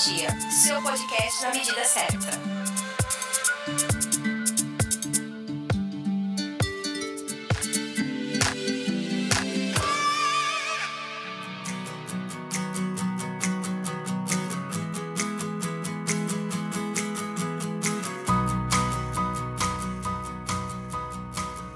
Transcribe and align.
Metrologia, 0.00 0.30
seu 0.50 0.82
podcast 0.82 1.42
na 1.42 1.50
medida 1.50 1.84
certa. 1.84 2.40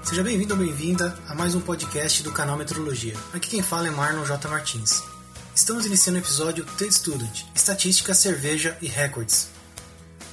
Seja 0.01 0.23
bem-vindo 0.23 0.55
ou 0.55 0.59
bem-vinda 0.59 1.15
a 1.29 1.35
mais 1.35 1.53
um 1.53 1.61
podcast 1.61 2.23
do 2.23 2.31
canal 2.31 2.57
Metrologia. 2.57 3.15
Aqui 3.33 3.49
quem 3.49 3.61
fala 3.61 3.87
é 3.87 3.91
Marlon 3.91 4.25
J. 4.25 4.47
Martins. 4.47 5.14
Estamos 5.55 5.85
iniciando 5.85 6.19
o 6.19 6.21
episódio 6.21 6.65
TED 6.65 6.93
Student, 6.93 7.43
Estatística, 7.55 8.13
Cerveja 8.13 8.77
e 8.81 8.87
Records. 8.87 9.47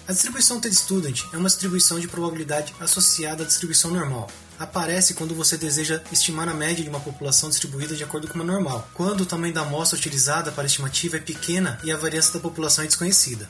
A 0.09 0.13
distribuição 0.13 0.59
TED 0.59 0.75
Student 0.75 1.23
é 1.33 1.37
uma 1.37 1.49
distribuição 1.49 2.01
de 2.01 2.09
probabilidade 2.09 2.75
associada 2.81 3.45
à 3.45 3.47
distribuição 3.47 3.93
normal. 3.93 4.29
Aparece 4.59 5.15
quando 5.15 5.33
você 5.33 5.57
deseja 5.57 6.03
estimar 6.11 6.49
a 6.49 6.55
média 6.55 6.83
de 6.83 6.91
uma 6.91 6.99
população 6.99 7.49
distribuída 7.51 7.95
de 7.95 8.03
acordo 8.03 8.27
com 8.27 8.35
uma 8.35 8.43
normal, 8.43 8.91
quando 8.95 9.21
o 9.21 9.27
tamanho 9.27 9.55
da 9.55 9.61
amostra 9.61 9.97
utilizada 9.97 10.51
para 10.51 10.65
a 10.65 10.67
estimativa 10.67 11.19
é 11.19 11.21
pequena 11.21 11.79
e 11.85 11.93
a 11.93 11.97
variância 11.97 12.33
da 12.33 12.41
população 12.41 12.83
é 12.83 12.89
desconhecida. 12.89 13.49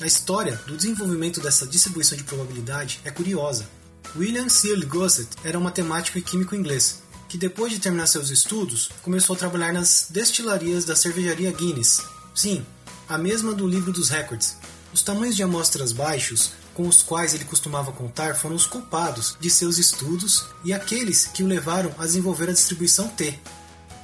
A 0.00 0.06
história 0.06 0.54
do 0.68 0.76
desenvolvimento 0.76 1.40
dessa 1.40 1.66
distribuição 1.66 2.16
de 2.16 2.22
probabilidade 2.22 3.00
é 3.04 3.10
curiosa. 3.10 3.68
William 4.14 4.48
Searle 4.48 4.86
Gossett 4.86 5.30
era 5.42 5.58
um 5.58 5.62
matemático 5.62 6.16
e 6.16 6.22
químico 6.22 6.54
inglês, 6.54 7.02
que 7.28 7.38
depois 7.38 7.72
de 7.72 7.78
terminar 7.78 8.06
seus 8.06 8.30
estudos, 8.30 8.90
começou 9.02 9.34
a 9.34 9.38
trabalhar 9.38 9.72
nas 9.72 10.06
destilarias 10.10 10.84
da 10.84 10.94
cervejaria 10.94 11.50
Guinness. 11.52 12.02
Sim, 12.34 12.64
a 13.08 13.18
mesma 13.18 13.52
do 13.52 13.66
livro 13.66 13.92
dos 13.92 14.08
recordes. 14.08 14.56
Os 14.92 15.02
tamanhos 15.02 15.36
de 15.36 15.42
amostras 15.42 15.92
baixos 15.92 16.52
com 16.76 16.86
os 16.86 17.00
quais 17.00 17.32
ele 17.32 17.46
costumava 17.46 17.90
contar 17.90 18.34
foram 18.34 18.54
os 18.54 18.66
culpados 18.66 19.34
de 19.40 19.50
seus 19.50 19.78
estudos 19.78 20.44
e 20.62 20.74
aqueles 20.74 21.24
que 21.24 21.42
o 21.42 21.46
levaram 21.46 21.94
a 21.98 22.04
desenvolver 22.04 22.50
a 22.50 22.52
distribuição 22.52 23.08
T. 23.08 23.38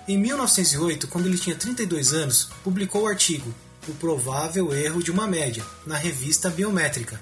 Em 0.08 0.18
1908, 0.18 1.06
quando 1.08 1.26
ele 1.26 1.38
tinha 1.38 1.54
32 1.54 2.14
anos, 2.14 2.48
publicou 2.64 3.02
o 3.02 3.06
artigo 3.06 3.54
O 3.86 3.92
Provável 3.94 4.72
Erro 4.72 5.02
de 5.02 5.10
uma 5.10 5.26
Média, 5.26 5.64
na 5.86 5.96
revista 5.96 6.48
Biométrica. 6.48 7.20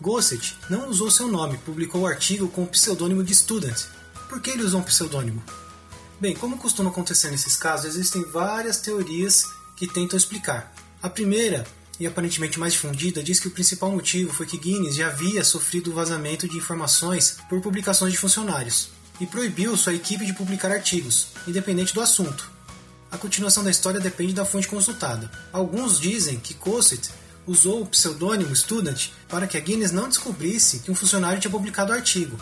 Gossett 0.00 0.56
não 0.68 0.88
usou 0.88 1.10
seu 1.10 1.28
nome, 1.28 1.58
publicou 1.58 2.02
o 2.02 2.06
artigo 2.06 2.48
com 2.48 2.64
o 2.64 2.66
pseudônimo 2.66 3.22
de 3.22 3.34
Student. 3.34 3.86
Por 4.28 4.40
que 4.40 4.50
ele 4.50 4.64
usou 4.64 4.80
um 4.80 4.84
pseudônimo? 4.84 5.42
Bem, 6.20 6.34
como 6.34 6.56
costuma 6.56 6.90
acontecer 6.90 7.30
nesses 7.30 7.56
casos, 7.56 7.86
existem 7.86 8.24
várias 8.24 8.80
teorias 8.80 9.44
que 9.76 9.86
tentam 9.86 10.16
explicar. 10.16 10.74
A 11.02 11.08
primeira, 11.08 11.66
e 12.00 12.06
aparentemente 12.06 12.58
mais 12.58 12.72
difundida, 12.72 13.22
diz 13.22 13.38
que 13.38 13.48
o 13.48 13.50
principal 13.50 13.90
motivo 13.92 14.32
foi 14.32 14.46
que 14.46 14.58
Guinness 14.58 14.96
já 14.96 15.08
havia 15.08 15.44
sofrido 15.44 15.92
vazamento 15.92 16.48
de 16.48 16.56
informações 16.56 17.36
por 17.48 17.60
publicações 17.60 18.12
de 18.12 18.18
funcionários 18.18 18.88
e 19.20 19.26
proibiu 19.26 19.76
sua 19.76 19.94
equipe 19.94 20.24
de 20.24 20.32
publicar 20.32 20.72
artigos, 20.72 21.28
independente 21.46 21.94
do 21.94 22.00
assunto. 22.00 22.50
A 23.10 23.18
continuação 23.18 23.62
da 23.62 23.70
história 23.70 24.00
depende 24.00 24.32
da 24.32 24.44
fonte 24.44 24.68
consultada. 24.68 25.30
Alguns 25.52 26.00
dizem 26.00 26.40
que 26.40 26.54
Gossett 26.54 27.10
usou 27.46 27.82
o 27.82 27.86
pseudônimo 27.86 28.54
Student 28.56 29.10
para 29.28 29.46
que 29.46 29.56
a 29.56 29.60
Guinness 29.60 29.92
não 29.92 30.08
descobrisse 30.08 30.80
que 30.80 30.90
um 30.90 30.94
funcionário 30.94 31.40
tinha 31.40 31.50
publicado 31.50 31.92
o 31.92 31.94
artigo. 31.94 32.36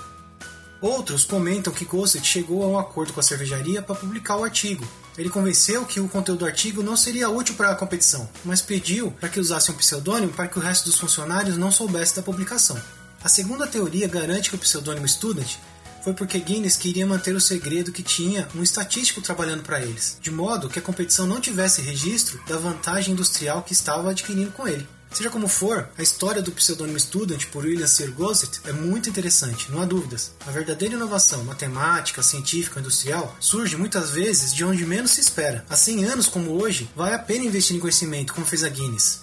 Outros 0.85 1.25
comentam 1.25 1.73
que 1.73 1.87
Gossett 1.87 2.27
chegou 2.27 2.63
a 2.63 2.67
um 2.67 2.79
acordo 2.79 3.15
com 3.15 3.21
a 3.21 3.23
cervejaria 3.23 3.81
para 3.81 3.95
publicar 3.95 4.37
o 4.37 4.45
artigo. 4.45 4.87
Ele 5.17 5.31
convenceu 5.31 5.87
que 5.87 5.99
o 5.99 6.07
conteúdo 6.11 6.41
do 6.41 6.45
artigo 6.45 6.83
não 6.83 6.95
seria 6.95 7.31
útil 7.31 7.55
para 7.55 7.71
a 7.71 7.75
competição, 7.75 8.29
mas 8.45 8.61
pediu 8.61 9.11
para 9.13 9.31
que 9.31 9.41
usasse 9.41 9.71
um 9.71 9.77
pseudônimo 9.77 10.35
para 10.35 10.47
que 10.47 10.59
o 10.59 10.61
resto 10.61 10.85
dos 10.85 10.99
funcionários 10.99 11.57
não 11.57 11.73
soubesse 11.73 12.15
da 12.15 12.23
publicação. 12.23 12.79
A 13.23 13.31
segunda 13.31 13.67
teoria 13.67 14.07
garante 14.07 14.51
que 14.51 14.57
o 14.57 14.59
pseudônimo 14.59 15.09
Student 15.09 15.57
foi 16.03 16.13
porque 16.13 16.39
Guinness 16.39 16.77
queria 16.77 17.07
manter 17.07 17.35
o 17.35 17.41
segredo 17.41 17.91
que 17.91 18.03
tinha 18.03 18.47
um 18.55 18.63
estatístico 18.63 19.23
trabalhando 19.23 19.63
para 19.63 19.81
eles, 19.81 20.19
de 20.21 20.31
modo 20.31 20.69
que 20.69 20.79
a 20.79 20.83
competição 20.83 21.27
não 21.27 21.41
tivesse 21.41 21.81
registro 21.81 22.39
da 22.47 22.59
vantagem 22.59 23.15
industrial 23.15 23.63
que 23.63 23.73
estava 23.73 24.11
adquirindo 24.11 24.51
com 24.51 24.69
ele. 24.69 24.87
Seja 25.15 25.31
como 25.31 25.47
for, 25.47 25.89
a 25.97 26.03
história 26.03 26.43
do 26.43 26.51
pseudônimo 26.51 26.99
Student 26.99 27.47
por 27.47 27.65
William 27.65 27.87
Sir 27.87 28.11
Gossett 28.11 28.61
é 28.65 28.73
muito 28.73 29.09
interessante, 29.09 29.71
não 29.71 29.81
há 29.81 29.85
dúvidas. 29.85 30.33
A 30.45 30.51
verdadeira 30.51 30.97
inovação 30.97 31.45
matemática, 31.45 32.21
científica, 32.21 32.81
industrial 32.81 33.37
surge 33.39 33.77
muitas 33.77 34.11
vezes 34.11 34.53
de 34.53 34.65
onde 34.65 34.85
menos 34.85 35.13
se 35.13 35.21
espera. 35.21 35.65
Há 35.71 35.77
100 35.77 36.05
anos 36.07 36.29
como 36.29 36.61
hoje, 36.61 36.91
vale 36.97 37.15
a 37.15 37.19
pena 37.21 37.45
investir 37.45 37.77
em 37.77 37.81
conhecimento, 37.81 38.35
como 38.35 38.45
fez 38.45 38.65
a 38.65 38.69
Guinness. 38.69 39.21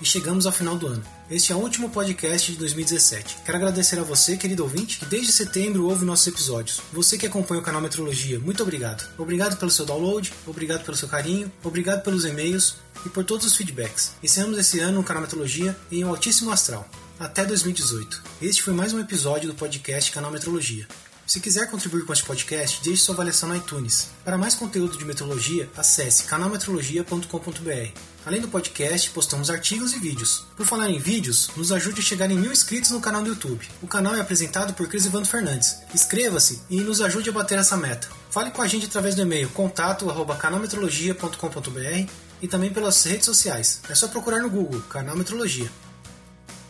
E 0.00 0.04
chegamos 0.04 0.46
ao 0.46 0.52
final 0.52 0.76
do 0.76 0.86
ano. 0.86 1.04
Este 1.30 1.52
é 1.52 1.54
o 1.54 1.58
último 1.58 1.88
podcast 1.88 2.50
de 2.52 2.58
2017. 2.58 3.38
Quero 3.44 3.58
agradecer 3.58 3.98
a 3.98 4.02
você, 4.02 4.36
querido 4.36 4.62
ouvinte, 4.62 4.98
que 4.98 5.06
desde 5.06 5.32
setembro 5.32 5.86
ouve 5.86 6.04
nossos 6.04 6.26
episódios. 6.26 6.80
Você 6.92 7.16
que 7.16 7.26
acompanha 7.26 7.60
o 7.60 7.64
canal 7.64 7.80
Metrologia, 7.80 8.38
muito 8.38 8.62
obrigado. 8.62 9.08
Obrigado 9.16 9.56
pelo 9.56 9.70
seu 9.70 9.86
download, 9.86 10.32
obrigado 10.46 10.84
pelo 10.84 10.96
seu 10.96 11.08
carinho, 11.08 11.50
obrigado 11.62 12.02
pelos 12.02 12.24
e-mails 12.24 12.76
e 13.06 13.08
por 13.08 13.24
todos 13.24 13.46
os 13.46 13.54
feedbacks. 13.54 14.12
Encerramos 14.22 14.58
esse 14.58 14.80
ano 14.80 15.00
o 15.00 15.04
canal 15.04 15.22
Metrologia 15.22 15.76
em 15.90 16.04
um 16.04 16.08
altíssimo 16.08 16.50
astral. 16.50 16.88
Até 17.18 17.44
2018. 17.44 18.22
Este 18.42 18.62
foi 18.62 18.74
mais 18.74 18.92
um 18.92 19.00
episódio 19.00 19.48
do 19.48 19.54
podcast 19.54 20.10
Canal 20.10 20.30
Metrologia. 20.30 20.86
Se 21.26 21.40
quiser 21.40 21.70
contribuir 21.70 22.04
com 22.04 22.12
este 22.12 22.24
podcast, 22.26 22.82
deixe 22.82 23.02
sua 23.02 23.14
avaliação 23.14 23.48
no 23.48 23.56
iTunes. 23.56 24.10
Para 24.24 24.36
mais 24.36 24.54
conteúdo 24.54 24.98
de 24.98 25.04
metrologia, 25.04 25.70
acesse 25.76 26.24
canalmetrologia.com.br. 26.24 28.13
Além 28.26 28.40
do 28.40 28.48
podcast, 28.48 29.10
postamos 29.10 29.50
artigos 29.50 29.92
e 29.92 29.98
vídeos. 29.98 30.46
Por 30.56 30.64
falar 30.64 30.88
em 30.88 30.98
vídeos, 30.98 31.50
nos 31.56 31.70
ajude 31.70 32.00
a 32.00 32.02
chegar 32.02 32.30
em 32.30 32.38
mil 32.38 32.50
inscritos 32.50 32.90
no 32.90 33.00
canal 33.00 33.22
do 33.22 33.28
YouTube. 33.28 33.68
O 33.82 33.86
canal 33.86 34.14
é 34.14 34.20
apresentado 34.20 34.72
por 34.72 34.88
Cris 34.88 35.04
Evandro 35.04 35.28
Fernandes. 35.28 35.76
Inscreva-se 35.92 36.62
e 36.70 36.80
nos 36.80 37.02
ajude 37.02 37.28
a 37.28 37.32
bater 37.32 37.58
essa 37.58 37.76
meta. 37.76 38.08
Fale 38.30 38.50
com 38.50 38.62
a 38.62 38.66
gente 38.66 38.86
através 38.86 39.14
do 39.14 39.20
e-mail 39.20 39.50
contato@canalmetrologia.com.br 39.50 42.10
e 42.40 42.48
também 42.48 42.72
pelas 42.72 43.04
redes 43.04 43.26
sociais. 43.26 43.82
É 43.90 43.94
só 43.94 44.08
procurar 44.08 44.40
no 44.40 44.48
Google 44.48 44.80
Canal 44.82 45.16
Metrologia. 45.16 45.70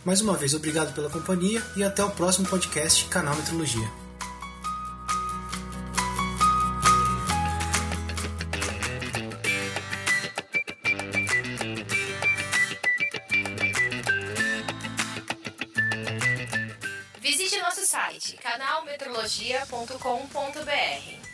Mais 0.03 0.19
uma 0.19 0.35
vez, 0.35 0.53
obrigado 0.53 0.93
pela 0.93 1.09
companhia 1.09 1.63
e 1.75 1.83
até 1.83 2.03
o 2.03 2.11
próximo 2.11 2.47
podcast 2.47 3.05
Canal 3.05 3.35
Metrologia. 3.35 4.04
Visite 17.25 17.57
nosso 17.57 17.83
site 17.83 18.35
canalmetrologia.com.br. 18.35 21.24